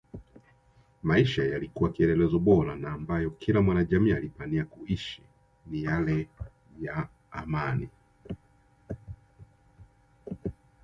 [1.03, 5.23] Maisha yaliyokuwa kielelezo bora na ambayo kila mwanajamii alipania kuishi
[5.67, 6.29] ni yale
[6.81, 7.89] ya amani